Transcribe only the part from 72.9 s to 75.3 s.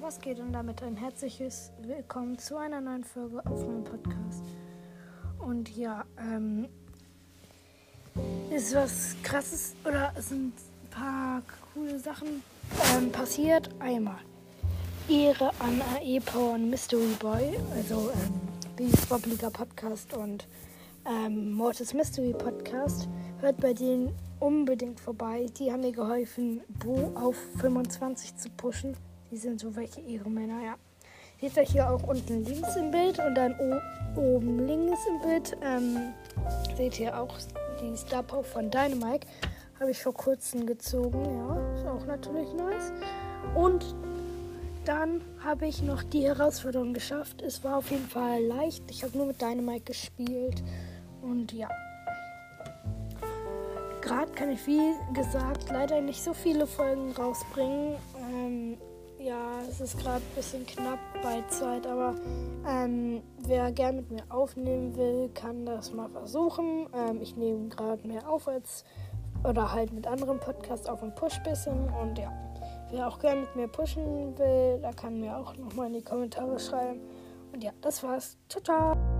Wer auch gern mit mir pushen will, da kann